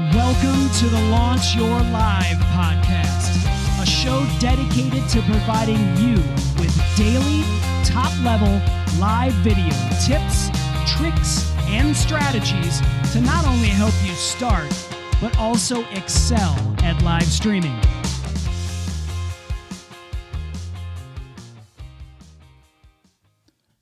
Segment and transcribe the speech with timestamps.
[0.00, 6.14] Welcome to the Launch Your Live podcast, a show dedicated to providing you
[6.58, 7.42] with daily,
[7.84, 8.48] top level
[8.98, 9.68] live video
[10.02, 10.48] tips,
[10.96, 12.80] tricks, and strategies
[13.12, 14.72] to not only help you start,
[15.20, 17.78] but also excel at live streaming.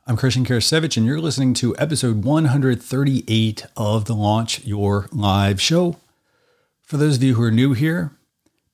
[0.04, 5.96] I'm Christian Karasiewicz, and you're listening to episode 138 of the Launch Your Live show.
[6.88, 8.12] For those of you who are new here,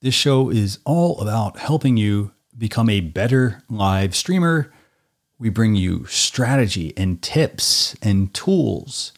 [0.01, 4.73] this show is all about helping you become a better live streamer.
[5.37, 9.13] We bring you strategy and tips and tools,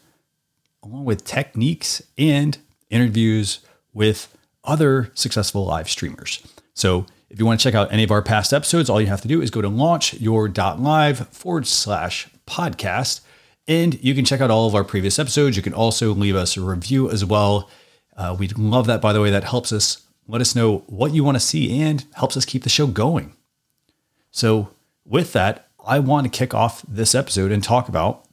[0.82, 2.56] along with techniques and
[2.88, 3.60] interviews
[3.92, 6.40] with other successful live streamers.
[6.72, 9.20] So, if you want to check out any of our past episodes, all you have
[9.20, 13.20] to do is go to launchyour.live forward slash podcast.
[13.68, 15.54] And you can check out all of our previous episodes.
[15.54, 17.68] You can also leave us a review as well.
[18.16, 19.30] Uh, we'd love that, by the way.
[19.30, 22.62] That helps us let us know what you want to see and helps us keep
[22.62, 23.34] the show going.
[24.30, 24.70] So,
[25.04, 28.26] with that, I want to kick off this episode and talk about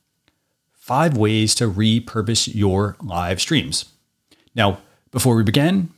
[0.72, 3.85] five ways to repurpose your live streams.
[4.55, 4.80] Now,
[5.11, 5.91] before we begin,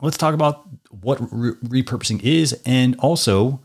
[0.00, 3.60] let's talk about what re- repurposing is and also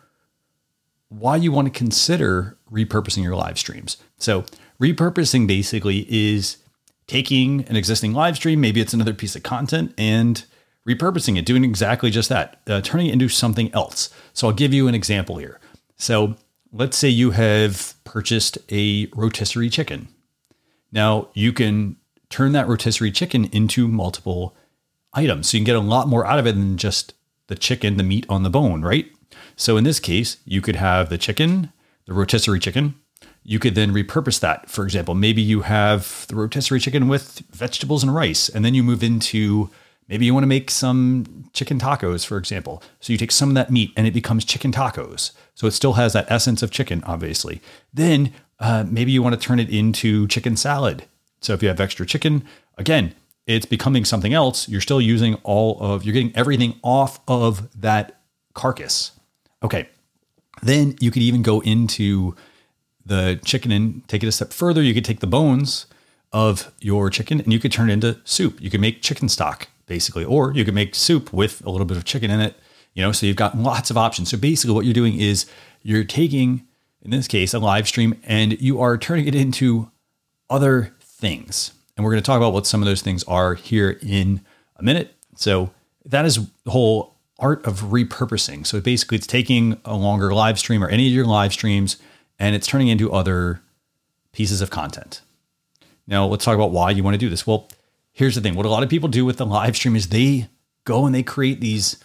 [1.09, 3.97] why you want to consider repurposing your live streams.
[4.17, 4.43] So,
[4.81, 6.57] repurposing basically is
[7.07, 10.45] taking an existing live stream, maybe it's another piece of content, and
[10.87, 14.09] repurposing it, doing exactly just that, uh, turning it into something else.
[14.33, 15.59] So, I'll give you an example here.
[15.95, 16.35] So,
[16.71, 20.09] let's say you have purchased a rotisserie chicken.
[20.91, 21.97] Now, you can
[22.29, 24.55] turn that rotisserie chicken into multiple
[25.13, 25.49] items.
[25.49, 27.13] So you can get a lot more out of it than just
[27.47, 29.09] the chicken, the meat on the bone, right?
[29.55, 31.71] So in this case, you could have the chicken,
[32.05, 32.95] the rotisserie chicken.
[33.49, 34.69] You could then repurpose that.
[34.69, 38.83] For example, maybe you have the rotisserie chicken with vegetables and rice, and then you
[38.83, 39.69] move into
[40.09, 42.83] maybe you want to make some chicken tacos, for example.
[42.99, 45.31] So you take some of that meat and it becomes chicken tacos.
[45.55, 47.61] So it still has that essence of chicken, obviously.
[47.93, 51.05] Then uh, maybe you want to turn it into chicken salad.
[51.39, 52.43] So if you have extra chicken,
[52.77, 54.67] again, it's becoming something else.
[54.67, 58.19] You're still using all of, you're getting everything off of that
[58.53, 59.11] carcass.
[59.63, 59.87] Okay.
[60.61, 62.35] Then you could even go into
[63.07, 64.81] the chicken and take it a step further.
[64.81, 65.85] You could take the bones
[66.33, 68.61] of your chicken and you could turn it into soup.
[68.61, 71.97] You could make chicken stock basically, or you could make soup with a little bit
[71.97, 72.55] of chicken in it.
[72.93, 74.29] You know, so you've got lots of options.
[74.29, 75.45] So basically, what you're doing is
[75.81, 76.67] you're taking,
[77.01, 79.89] in this case, a live stream and you are turning it into
[80.49, 81.73] other things.
[81.95, 84.41] And we're going to talk about what some of those things are here in
[84.75, 85.15] a minute.
[85.35, 85.71] So
[86.05, 88.65] that is the whole art of repurposing.
[88.65, 91.97] So basically, it's taking a longer live stream or any of your live streams
[92.39, 93.61] and it's turning into other
[94.31, 95.21] pieces of content.
[96.07, 97.45] Now, let's talk about why you want to do this.
[97.45, 97.67] Well,
[98.11, 100.49] here's the thing what a lot of people do with the live stream is they
[100.85, 101.97] go and they create these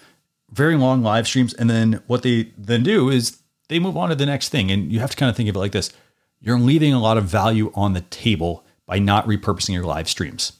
[0.50, 1.54] very long live streams.
[1.54, 3.38] And then what they then do is
[3.68, 4.70] they move on to the next thing.
[4.70, 5.90] And you have to kind of think of it like this
[6.40, 10.54] you're leaving a lot of value on the table by not repurposing your live streams.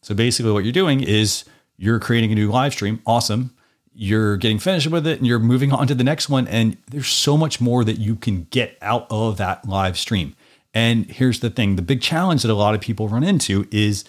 [0.00, 1.44] So basically, what you're doing is
[1.76, 3.02] you're creating a new live stream.
[3.04, 3.55] Awesome.
[3.96, 6.46] You're getting finished with it and you're moving on to the next one.
[6.48, 10.36] And there's so much more that you can get out of that live stream.
[10.74, 14.04] And here's the thing the big challenge that a lot of people run into is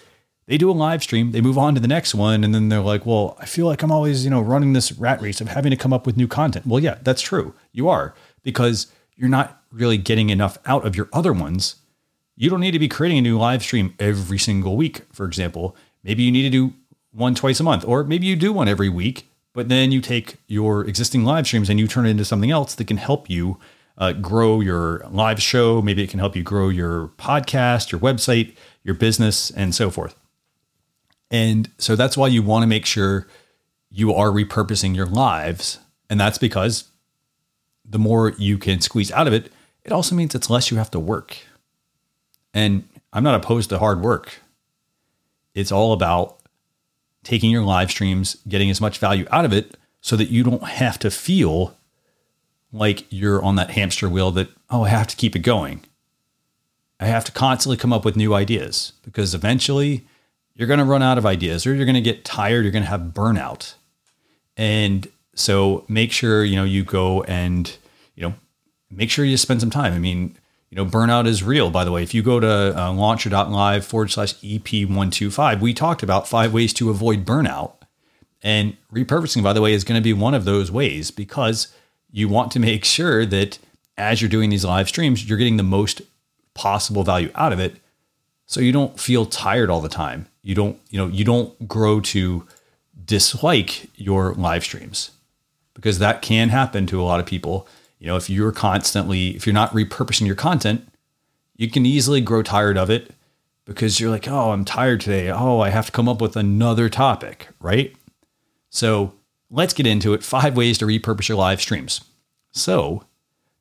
[0.46, 2.80] they do a live stream, they move on to the next one, and then they're
[2.80, 5.70] like, well, I feel like I'm always, you know, running this rat race of having
[5.70, 6.66] to come up with new content.
[6.66, 7.54] Well, yeah, that's true.
[7.72, 11.76] You are because you're not really getting enough out of your other ones
[12.38, 15.74] you don't need to be creating a new live stream every single week, for example.
[16.04, 16.72] Maybe you need to do
[17.10, 20.36] one twice a month, or maybe you do one every week, but then you take
[20.46, 23.58] your existing live streams and you turn it into something else that can help you
[23.98, 25.82] uh, grow your live show.
[25.82, 28.54] Maybe it can help you grow your podcast, your website,
[28.84, 30.14] your business, and so forth.
[31.30, 33.26] And so that's why you want to make sure
[33.90, 35.78] you are repurposing your lives.
[36.08, 36.90] And that's because
[37.84, 40.90] the more you can squeeze out of it, it also means it's less you have
[40.92, 41.36] to work.
[42.54, 44.40] And I'm not opposed to hard work.
[45.54, 46.37] It's all about
[47.28, 50.62] taking your live streams, getting as much value out of it so that you don't
[50.62, 51.76] have to feel
[52.72, 55.84] like you're on that hamster wheel that, oh, I have to keep it going.
[56.98, 60.06] I have to constantly come up with new ideas because eventually
[60.54, 62.82] you're going to run out of ideas or you're going to get tired, you're going
[62.82, 63.74] to have burnout.
[64.56, 67.76] And so make sure, you know, you go and,
[68.14, 68.34] you know,
[68.90, 69.92] make sure you spend some time.
[69.92, 70.34] I mean,
[70.70, 72.02] you know, burnout is real, by the way.
[72.02, 76.90] If you go to uh, launchyour.live forward slash EP125, we talked about five ways to
[76.90, 77.72] avoid burnout.
[78.42, 81.68] And repurposing, by the way, is going to be one of those ways because
[82.10, 83.58] you want to make sure that
[83.96, 86.02] as you're doing these live streams, you're getting the most
[86.54, 87.76] possible value out of it.
[88.46, 90.28] So you don't feel tired all the time.
[90.42, 92.46] you don't, you know, you don't grow to
[93.04, 95.10] dislike your live streams
[95.74, 97.66] because that can happen to a lot of people.
[97.98, 100.88] You know, if you're constantly, if you're not repurposing your content,
[101.56, 103.12] you can easily grow tired of it
[103.64, 105.30] because you're like, oh, I'm tired today.
[105.30, 107.94] Oh, I have to come up with another topic, right?
[108.70, 109.14] So
[109.50, 110.22] let's get into it.
[110.22, 112.02] Five ways to repurpose your live streams.
[112.52, 113.04] So,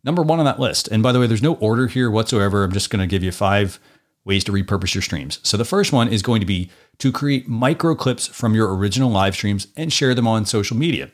[0.04, 2.64] number one on that list, and by the way, there's no order here whatsoever.
[2.64, 3.80] I'm just going to give you five
[4.24, 5.40] ways to repurpose your streams.
[5.44, 6.70] So, the first one is going to be
[7.00, 11.12] to create micro clips from your original live streams and share them on social media.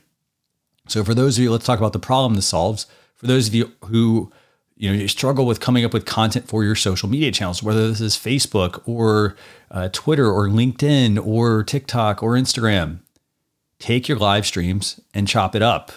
[0.88, 2.86] So, for those of you, let's talk about the problem this solves.
[3.24, 4.34] For those of you who
[4.76, 7.88] you know you struggle with coming up with content for your social media channels whether
[7.88, 9.38] this is facebook or
[9.72, 13.00] uh, twitter or linkedin or tiktok or instagram
[13.80, 15.94] take your live streams and chop it up.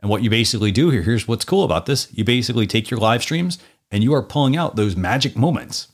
[0.00, 2.08] And what you basically do here here's what's cool about this.
[2.12, 3.58] You basically take your live streams
[3.90, 5.88] and you are pulling out those magic moments.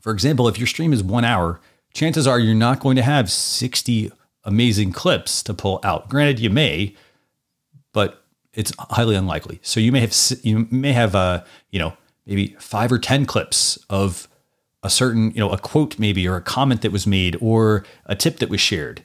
[0.00, 1.60] For example if your stream is one hour
[1.94, 4.10] chances are you're not going to have 60
[4.42, 6.08] amazing clips to pull out.
[6.08, 6.96] Granted you may
[7.92, 8.24] but
[8.54, 9.60] it's highly unlikely.
[9.62, 11.94] So you may have you may have uh, you know
[12.26, 14.28] maybe five or ten clips of
[14.82, 18.14] a certain you know a quote maybe or a comment that was made or a
[18.14, 19.04] tip that was shared.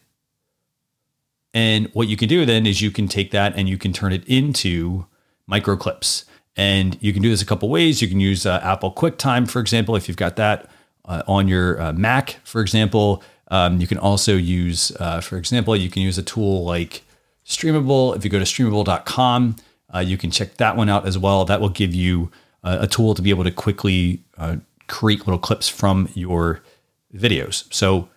[1.54, 4.12] And what you can do then is you can take that and you can turn
[4.12, 5.06] it into
[5.48, 6.26] micro clips.
[6.58, 8.02] And you can do this a couple ways.
[8.02, 10.70] You can use uh, Apple QuickTime, for example, if you've got that
[11.06, 13.24] uh, on your uh, Mac, for example.
[13.50, 17.04] Um, you can also use, uh, for example, you can use a tool like
[17.46, 18.16] Streamable.
[18.16, 19.56] If you go to streamable.com,
[19.94, 21.46] uh, you can check that one out as well.
[21.46, 22.32] That will give you
[22.64, 24.58] uh, a tool to be able to quickly uh,
[24.88, 26.62] create little clips from your
[27.14, 27.72] videos.
[27.74, 28.10] So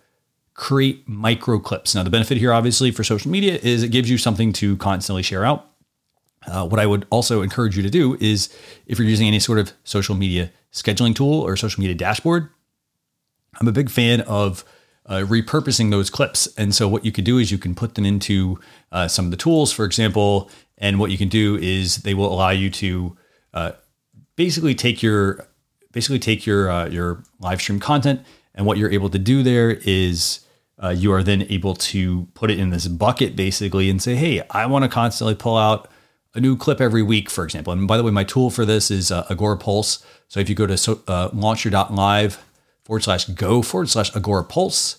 [0.55, 1.95] create micro clips.
[1.95, 5.23] Now, the benefit here, obviously, for social media is it gives you something to constantly
[5.23, 5.67] share out.
[6.47, 8.49] Uh, what I would also encourage you to do is
[8.85, 12.49] if you're using any sort of social media scheduling tool or social media dashboard,
[13.59, 14.63] I'm a big fan of
[15.09, 16.47] uh, repurposing those clips.
[16.55, 18.59] And so what you can do is you can put them into
[18.91, 20.49] uh, some of the tools, for example.
[20.77, 23.17] And what you can do is they will allow you to
[23.53, 23.71] uh,
[24.35, 25.47] basically take your
[25.91, 28.21] basically take your uh, your live stream content,
[28.53, 30.41] and what you're able to do there is
[30.81, 34.43] uh, you are then able to put it in this bucket basically and say, hey,
[34.51, 35.89] I want to constantly pull out
[36.35, 37.73] a new clip every week, for example.
[37.73, 40.03] And by the way, my tool for this is uh, Agorapulse.
[40.27, 42.37] So if you go to so, launchyour.live
[42.89, 44.97] forward slash go forward slash Agorapulse,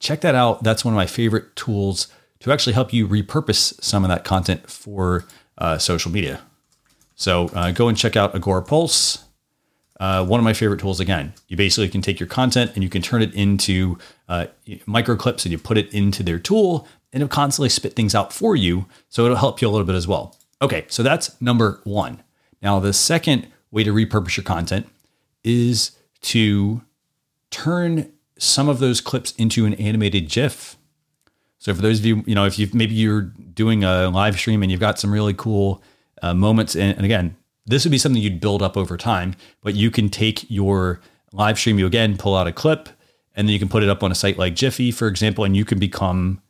[0.00, 0.64] check that out.
[0.64, 2.08] That's one of my favorite tools
[2.40, 5.24] to actually help you repurpose some of that content for
[5.56, 6.40] uh, social media.
[7.14, 9.22] So uh, go and check out Agorapulse.
[10.00, 11.32] Uh, one of my favorite tools again.
[11.46, 13.98] You basically can take your content and you can turn it into
[14.28, 14.46] uh,
[14.86, 18.32] micro clips and you put it into their tool and it'll constantly spit things out
[18.32, 18.86] for you.
[19.10, 20.36] So it'll help you a little bit as well.
[20.60, 22.20] Okay, so that's number one.
[22.60, 24.88] Now, the second way to repurpose your content
[25.44, 25.92] is
[26.22, 26.82] to
[27.50, 30.76] turn some of those clips into an animated GIF.
[31.58, 34.62] So for those of you, you know, if you maybe you're doing a live stream
[34.62, 35.82] and you've got some really cool
[36.22, 37.36] uh, moments, and, and again,
[37.66, 39.34] this would be something you'd build up over time.
[39.62, 41.00] But you can take your
[41.32, 42.88] live stream, you again pull out a clip,
[43.34, 45.56] and then you can put it up on a site like Giphy, for example, and
[45.56, 46.40] you can become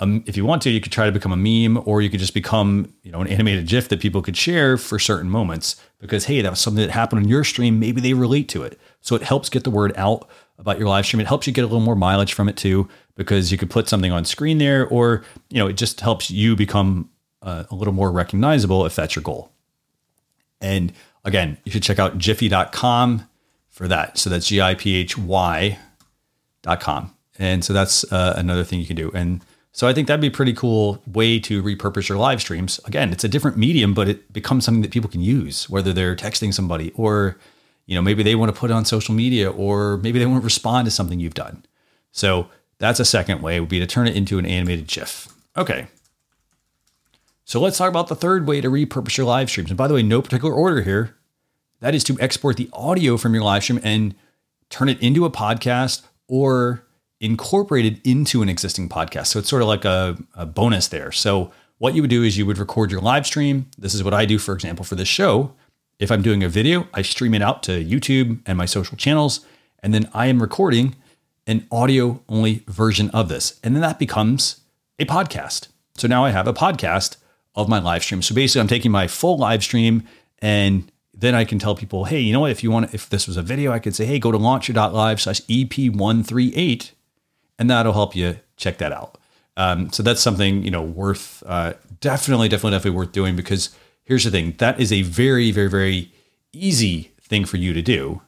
[0.00, 2.34] if you want to, you could try to become a meme, or you could just
[2.34, 5.80] become, you know, an animated GIF that people could share for certain moments.
[5.98, 7.80] Because hey, that was something that happened on your stream.
[7.80, 10.28] Maybe they relate to it, so it helps get the word out
[10.58, 11.20] about your live stream.
[11.20, 13.88] It helps you get a little more mileage from it too, because you could put
[13.88, 17.10] something on screen there, or you know, it just helps you become
[17.42, 19.50] uh, a little more recognizable if that's your goal.
[20.60, 20.92] And
[21.24, 23.28] again, you should check out giphy.com
[23.68, 24.18] for that.
[24.18, 25.80] So that's G I P H Y.com.
[27.38, 29.10] And so that's uh, another thing you can do.
[29.14, 29.40] And
[29.78, 32.80] so I think that'd be a pretty cool way to repurpose your live streams.
[32.84, 36.16] Again, it's a different medium, but it becomes something that people can use, whether they're
[36.16, 37.38] texting somebody or,
[37.86, 40.44] you know, maybe they want to put on social media or maybe they want to
[40.44, 41.64] respond to something you've done.
[42.10, 45.28] So that's a second way would be to turn it into an animated GIF.
[45.56, 45.86] Okay.
[47.44, 49.70] So let's talk about the third way to repurpose your live streams.
[49.70, 51.14] And by the way, no particular order here.
[51.78, 54.16] That is to export the audio from your live stream and
[54.70, 56.82] turn it into a podcast or
[57.20, 59.28] incorporated into an existing podcast.
[59.28, 61.10] So it's sort of like a, a, bonus there.
[61.10, 63.66] So what you would do is you would record your live stream.
[63.76, 65.52] This is what I do, for example, for this show.
[65.98, 69.44] If I'm doing a video, I stream it out to YouTube and my social channels,
[69.82, 70.94] and then I am recording
[71.46, 73.58] an audio only version of this.
[73.64, 74.60] And then that becomes
[74.98, 75.68] a podcast.
[75.96, 77.16] So now I have a podcast
[77.56, 78.22] of my live stream.
[78.22, 80.04] So basically, I'm taking my full live stream
[80.40, 82.52] and then I can tell people, hey, you know what?
[82.52, 85.20] If you want, if this was a video, I could say, hey, go to launchyour.live
[85.20, 86.92] slash EP138
[87.58, 89.18] and that'll help you check that out.
[89.56, 93.74] Um, so that's something you know worth uh, definitely, definitely, definitely worth doing because
[94.04, 96.12] here's the thing: that is a very, very, very
[96.52, 98.22] easy thing for you to do,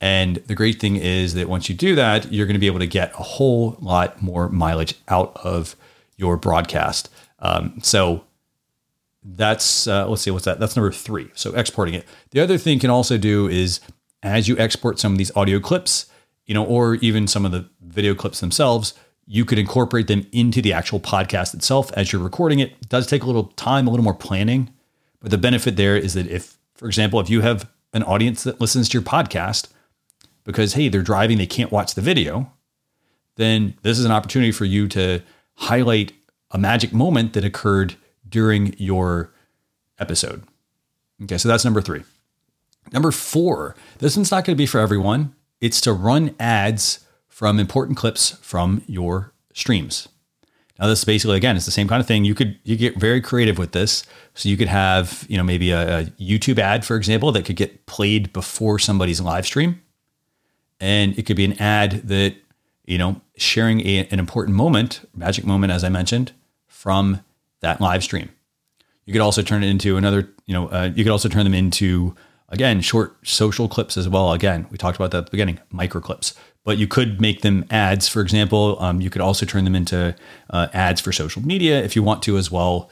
[0.00, 2.78] And the great thing is that once you do that, you're going to be able
[2.78, 5.76] to get a whole lot more mileage out of
[6.16, 7.10] your broadcast.
[7.40, 8.24] Um, so
[9.22, 10.58] that's uh, let's see what's that?
[10.58, 11.30] That's number three.
[11.34, 12.06] So exporting it.
[12.30, 13.80] The other thing you can also do is
[14.22, 16.06] as you export some of these audio clips
[16.50, 18.94] you know or even some of the video clips themselves
[19.26, 22.72] you could incorporate them into the actual podcast itself as you're recording it.
[22.72, 24.68] it does take a little time a little more planning
[25.20, 28.60] but the benefit there is that if for example if you have an audience that
[28.60, 29.68] listens to your podcast
[30.42, 32.50] because hey they're driving they can't watch the video
[33.36, 35.22] then this is an opportunity for you to
[35.54, 36.12] highlight
[36.50, 37.94] a magic moment that occurred
[38.28, 39.32] during your
[39.98, 40.42] episode.
[41.22, 42.02] Okay, so that's number three.
[42.92, 45.34] Number four, this one's not going to be for everyone.
[45.60, 50.08] It's to run ads from important clips from your streams.
[50.78, 52.24] Now, this basically again, it's the same kind of thing.
[52.24, 54.04] You could you get very creative with this.
[54.34, 57.56] So you could have you know maybe a, a YouTube ad, for example, that could
[57.56, 59.82] get played before somebody's live stream,
[60.80, 62.34] and it could be an ad that
[62.86, 66.32] you know sharing a, an important moment, magic moment, as I mentioned,
[66.66, 67.20] from
[67.60, 68.30] that live stream.
[69.04, 71.54] You could also turn it into another, you know, uh, you could also turn them
[71.54, 72.14] into,
[72.50, 74.32] again, short social clips as well.
[74.32, 77.64] Again, we talked about that at the beginning, micro clips, but you could make them
[77.70, 78.08] ads.
[78.08, 80.14] For example, um, you could also turn them into
[80.50, 82.90] uh, ads for social media if you want to as well.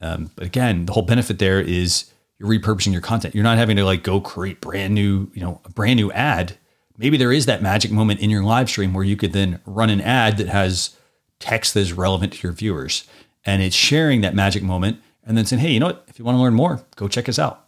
[0.00, 3.34] Um, but again, the whole benefit there is you're repurposing your content.
[3.34, 6.56] You're not having to like go create brand new, you know, a brand new ad.
[6.96, 9.90] Maybe there is that magic moment in your live stream where you could then run
[9.90, 10.96] an ad that has
[11.38, 13.04] text that is relevant to your viewers
[13.44, 16.04] and it's sharing that magic moment and then saying, hey, you know what?
[16.08, 17.66] If you want to learn more, go check us out.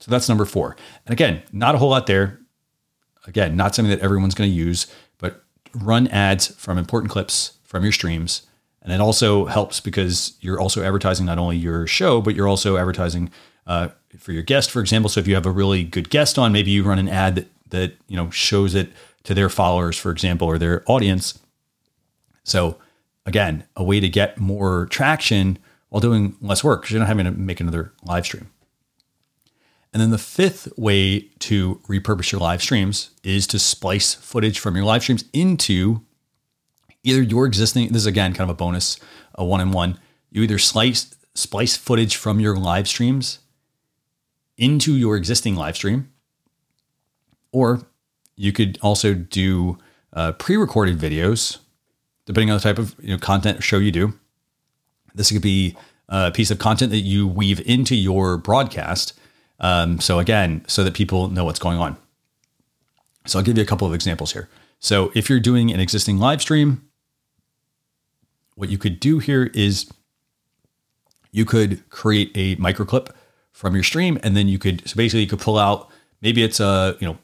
[0.00, 0.76] So that's number four.
[1.06, 2.38] And again, not a whole lot there.
[3.26, 4.86] Again, not something that everyone's going to use,
[5.18, 8.42] but run ads from important clips from your streams.
[8.82, 12.76] And it also helps because you're also advertising not only your show, but you're also
[12.76, 13.30] advertising
[13.66, 13.88] uh,
[14.18, 15.10] for your guest, for example.
[15.10, 17.48] So if you have a really good guest on, maybe you run an ad that,
[17.68, 18.90] that you know shows it
[19.24, 21.38] to their followers, for example, or their audience.
[22.44, 22.78] So
[23.26, 25.58] again, a way to get more traction
[25.90, 28.48] while doing less work because you're not having to make another live stream.
[29.92, 34.76] And then the fifth way to repurpose your live streams is to splice footage from
[34.76, 36.02] your live streams into
[37.02, 38.98] either your existing, this is again kind of a bonus,
[39.34, 39.98] a one in one.
[40.30, 43.38] You either slice splice footage from your live streams
[44.56, 46.12] into your existing live stream,
[47.52, 47.82] or
[48.36, 49.78] you could also do
[50.12, 51.58] uh, pre-recorded videos
[52.26, 54.12] depending on the type of you know, content show you do.
[55.14, 55.74] This could be
[56.10, 59.18] a piece of content that you weave into your broadcast.
[59.60, 61.96] Um, so again, so that people know what's going on.
[63.26, 64.48] So I'll give you a couple of examples here.
[64.80, 66.88] So if you're doing an existing live stream,
[68.54, 69.90] what you could do here is
[71.30, 73.10] you could create a microclip
[73.52, 76.60] from your stream, and then you could so basically you could pull out maybe it's
[76.60, 77.18] a you know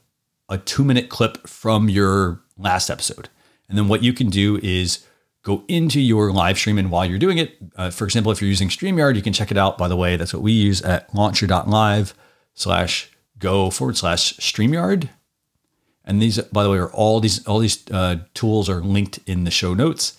[0.49, 3.29] a two minute clip from your last episode,
[3.69, 5.07] and then what you can do is
[5.43, 6.79] go into your live stream.
[6.79, 9.51] And while you're doing it, uh, for example, if you're using StreamYard, you can check
[9.51, 9.79] it out.
[9.79, 12.15] By the way, that's what we use at launchyour.live
[12.55, 15.09] slash go forward slash StreamYard.
[16.05, 19.45] And these, by the way, are all these all these uh, tools are linked in
[19.45, 20.19] the show notes.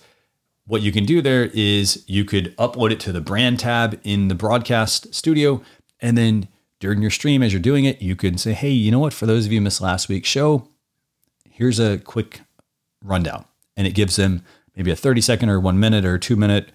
[0.66, 4.28] What you can do there is you could upload it to the brand tab in
[4.28, 5.62] the broadcast studio,
[6.00, 6.48] and then
[6.80, 9.12] during your stream as you're doing it, you can say, "Hey, you know what?
[9.12, 10.68] For those of you missed last week's show,
[11.48, 12.40] here's a quick
[13.02, 13.44] rundown.
[13.76, 14.42] And it gives them
[14.76, 16.70] maybe a 30 second or one minute or two minute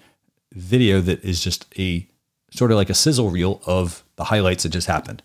[0.53, 2.07] video that is just a
[2.51, 5.23] sort of like a sizzle reel of the highlights that just happened.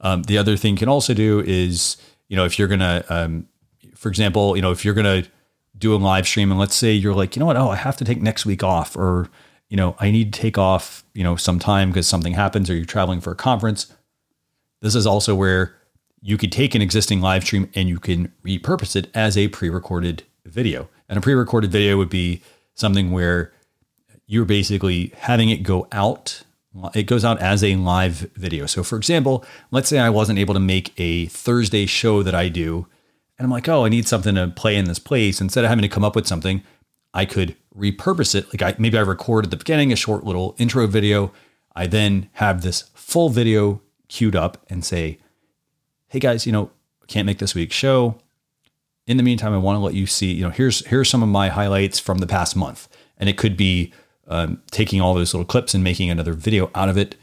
[0.00, 1.96] Um, the other thing you can also do is,
[2.28, 3.48] you know, if you're to, um,
[3.94, 5.28] for example, you know, if you're to
[5.76, 7.96] do a live stream and let's say you're like, you know what, oh, I have
[7.98, 9.28] to take next week off or,
[9.68, 12.74] you know, I need to take off, you know, some time because something happens or
[12.74, 13.92] you're traveling for a conference.
[14.80, 15.74] This is also where
[16.20, 20.24] you could take an existing live stream and you can repurpose it as a pre-recorded
[20.44, 20.88] video.
[21.08, 22.42] And a pre-recorded video would be
[22.74, 23.52] something where
[24.26, 26.42] you're basically having it go out.
[26.94, 28.66] It goes out as a live video.
[28.66, 32.48] So, for example, let's say I wasn't able to make a Thursday show that I
[32.48, 32.86] do,
[33.38, 35.40] and I'm like, oh, I need something to play in this place.
[35.40, 36.62] Instead of having to come up with something,
[37.14, 38.46] I could repurpose it.
[38.48, 41.32] Like I, maybe I record at the beginning a short little intro video.
[41.74, 45.18] I then have this full video queued up and say,
[46.08, 46.70] hey guys, you know,
[47.06, 48.18] can't make this week's show.
[49.06, 51.28] In the meantime, I want to let you see, you know, here's here's some of
[51.28, 53.92] my highlights from the past month, and it could be
[54.28, 57.16] um, taking all those little clips and making another video out of it.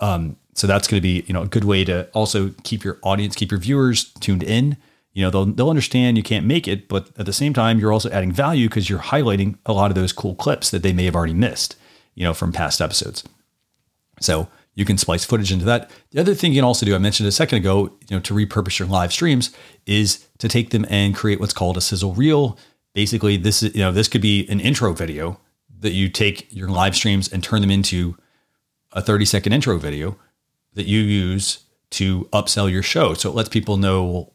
[0.00, 2.98] Um, so that's going to be, you know, a good way to also keep your
[3.02, 4.76] audience, keep your viewers tuned in.
[5.12, 7.92] You know, they'll they'll understand you can't make it, but at the same time, you're
[7.92, 11.04] also adding value because you're highlighting a lot of those cool clips that they may
[11.04, 11.76] have already missed,
[12.14, 13.24] you know, from past episodes.
[14.20, 15.90] So you can splice footage into that.
[16.12, 18.34] The other thing you can also do, I mentioned a second ago, you know, to
[18.34, 19.50] repurpose your live streams
[19.86, 22.56] is to take them and create what's called a sizzle reel.
[22.94, 25.40] Basically, this is, you know, this could be an intro video
[25.80, 28.16] that you take your live streams and turn them into
[28.92, 30.16] a 30 second intro video
[30.74, 33.14] that you use to upsell your show.
[33.14, 34.32] So it lets people know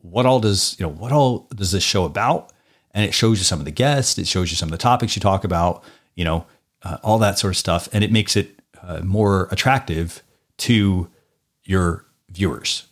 [0.00, 2.52] what all does, you know, what all does this show about?
[2.92, 5.16] And it shows you some of the guests, it shows you some of the topics
[5.16, 5.82] you talk about,
[6.14, 6.46] you know,
[6.82, 7.88] uh, all that sort of stuff.
[7.92, 10.22] And it makes it uh, more attractive
[10.58, 11.10] to
[11.64, 12.86] your viewers.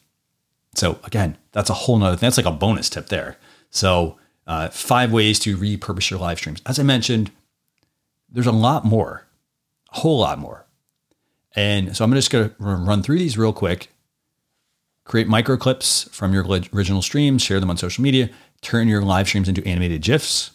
[0.74, 2.16] So again, that's a whole nother.
[2.16, 3.36] That's like a bonus tip there.
[3.70, 6.62] So uh, five ways to repurpose your live streams.
[6.66, 7.30] As I mentioned,
[8.32, 9.26] there's a lot more,
[9.92, 10.66] a whole lot more.
[11.54, 13.88] And so I'm just going to run through these real quick.
[15.04, 18.30] Create micro clips from your original streams, share them on social media,
[18.62, 20.52] turn your live streams into animated GIFs,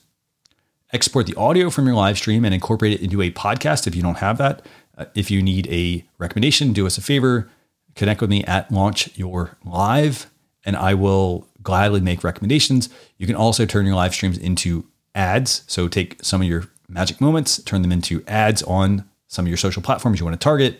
[0.93, 4.01] export the audio from your live stream and incorporate it into a podcast if you
[4.01, 4.65] don't have that.
[4.97, 7.49] Uh, if you need a recommendation, do us a favor,
[7.93, 10.27] connect with me at Launch Your Live,
[10.65, 12.89] and I will gladly make recommendations.
[13.17, 15.63] You can also turn your live streams into ads.
[15.67, 19.57] So take some of your magic moments, turn them into ads on some of your
[19.57, 20.79] social platforms you want to target,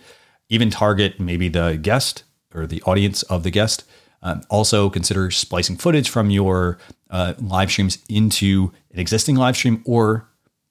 [0.49, 2.23] even target maybe the guest
[2.53, 3.83] or the audience of the guest.
[4.23, 9.83] Um, also, consider splicing footage from your uh, live streams into an existing live stream
[9.85, 10.27] or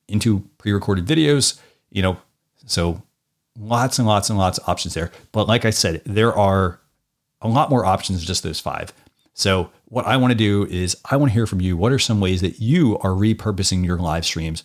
[0.09, 1.61] into pre-recorded videos.
[1.91, 2.17] You know,
[2.67, 3.03] so
[3.59, 5.13] lots and lots and lots of options there.
[5.33, 6.81] But like I said, there are
[7.41, 8.93] a lot more options than just those five.
[9.35, 11.77] So what I want to do is I want to hear from you.
[11.77, 14.65] What are some ways that you are repurposing your live streams?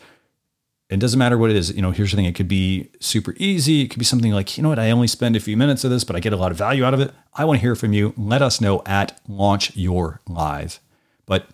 [0.91, 1.73] It doesn't matter what it is.
[1.73, 2.25] You know, here's the thing.
[2.25, 3.81] It could be super easy.
[3.81, 5.89] It could be something like, you know what, I only spend a few minutes of
[5.89, 7.13] this, but I get a lot of value out of it.
[7.33, 8.13] I want to hear from you.
[8.17, 10.81] Let us know at Launch Your Live.
[11.25, 11.47] But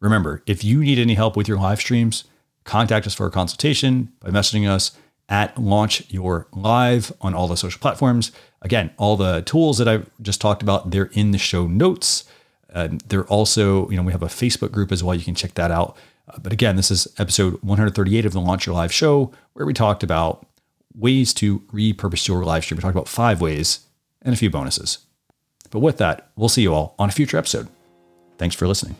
[0.00, 2.24] remember, if you need any help with your live streams,
[2.64, 4.92] contact us for a consultation by messaging us
[5.30, 8.32] at Launch Your Live on all the social platforms.
[8.60, 12.24] Again, all the tools that I just talked about, they're in the show notes.
[12.70, 15.14] Uh, they're also, you know, we have a Facebook group as well.
[15.14, 15.96] You can check that out.
[16.28, 19.72] Uh, but again, this is episode 138 of the Launch Your Live show, where we
[19.72, 20.46] talked about
[20.94, 22.76] ways to repurpose your live stream.
[22.76, 23.80] We talked about five ways
[24.22, 24.98] and a few bonuses.
[25.70, 27.68] But with that, we'll see you all on a future episode.
[28.36, 28.96] Thanks for listening.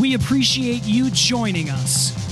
[0.00, 2.31] We appreciate you joining us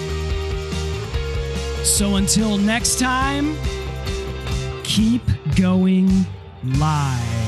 [1.83, 3.57] So until next time,
[4.83, 5.23] keep
[5.55, 6.09] going
[6.63, 7.40] live.